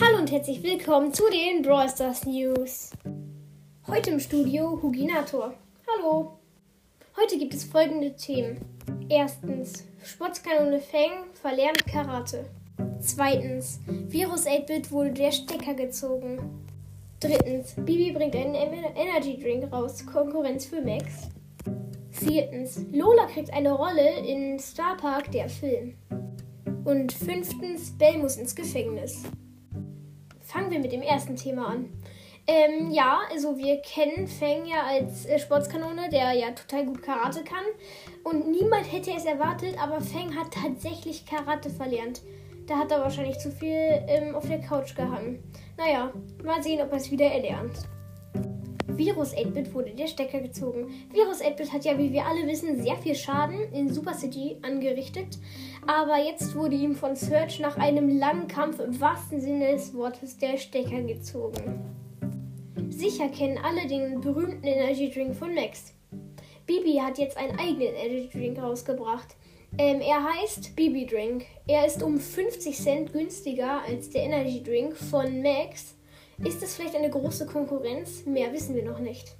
[0.00, 2.90] Hallo und herzlich willkommen zu den Brawl Stars News.
[3.88, 5.54] Heute im Studio Huginator.
[5.88, 6.38] Hallo.
[7.20, 8.60] Heute gibt es folgende Themen.
[9.08, 12.44] Erstens, Sportskanone Fang verlernt Karate.
[13.00, 16.64] Zweitens, Virus 8-Bit wurde der Stecker gezogen.
[17.18, 21.28] Drittens, Bibi bringt einen Energy Drink raus, Konkurrenz für Max.
[22.12, 25.94] Viertens, Lola kriegt eine Rolle in Star Park, der Film.
[26.84, 29.24] Und fünftens, Bell muss ins Gefängnis.
[30.48, 31.90] Fangen wir mit dem ersten Thema an.
[32.46, 37.44] Ähm, ja, also wir kennen Feng ja als äh, Sportskanone, der ja total gut Karate
[37.44, 37.64] kann.
[38.24, 42.22] Und niemand hätte es erwartet, aber Feng hat tatsächlich Karate verlernt.
[42.66, 45.42] Da hat er wahrscheinlich zu viel ähm, auf der Couch gehangen.
[45.76, 47.86] Naja, mal sehen, ob er es wieder erlernt.
[48.98, 50.88] Virus 8-Bit wurde der Stecker gezogen.
[51.12, 55.38] Virus 8-Bit hat ja, wie wir alle wissen, sehr viel Schaden in Super City angerichtet.
[55.86, 60.36] Aber jetzt wurde ihm von Search nach einem langen Kampf im wahrsten Sinne des Wortes
[60.38, 61.80] der Stecker gezogen.
[62.88, 65.94] Sicher kennen alle den berühmten Energy Drink von Max.
[66.66, 69.36] Bibi hat jetzt einen eigenen Energy Drink rausgebracht.
[69.78, 71.44] Ähm, er heißt Bibi Drink.
[71.68, 75.94] Er ist um 50 Cent günstiger als der Energy Drink von Max
[76.44, 78.24] ist es vielleicht eine große Konkurrenz?
[78.26, 79.34] Mehr wissen wir noch nicht.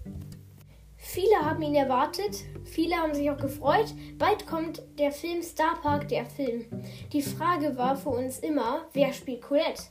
[0.97, 3.95] Viele haben ihn erwartet, viele haben sich auch gefreut.
[4.19, 6.67] Bald kommt der Film Star Park, der Film.
[7.13, 9.85] Die Frage war für uns immer, wer spielt Colette?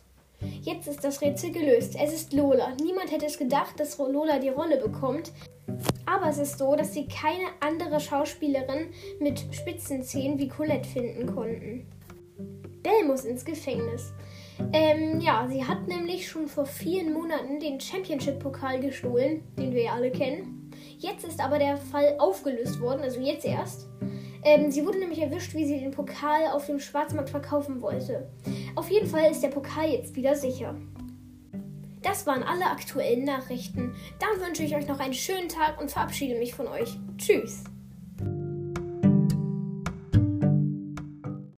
[0.62, 1.96] Jetzt ist das Rätsel gelöst.
[2.00, 2.76] Es ist Lola.
[2.82, 5.32] Niemand hätte es gedacht, dass Lola die Rolle bekommt.
[6.06, 11.88] Aber es ist so, dass sie keine andere Schauspielerin mit Spitzenzähnen wie Colette finden konnten.
[12.84, 14.14] Belle muss ins Gefängnis.
[14.74, 19.94] Ähm, ja, sie hat nämlich schon vor vielen Monaten den Championship-Pokal gestohlen, den wir ja
[19.94, 20.72] alle kennen.
[20.98, 23.88] Jetzt ist aber der Fall aufgelöst worden, also jetzt erst.
[24.44, 28.30] Ähm, sie wurde nämlich erwischt, wie sie den Pokal auf dem Schwarzmarkt verkaufen wollte.
[28.76, 30.76] Auf jeden Fall ist der Pokal jetzt wieder sicher.
[32.02, 33.94] Das waren alle aktuellen Nachrichten.
[34.20, 36.98] Dann wünsche ich euch noch einen schönen Tag und verabschiede mich von euch.
[37.18, 37.64] Tschüss.